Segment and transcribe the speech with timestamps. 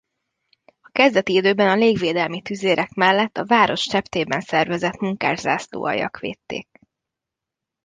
[0.81, 6.67] A kezdeti időkben a légvédelmi tüzérek mellett a várost sebtében szervezett munkás-zászlóaljak védték.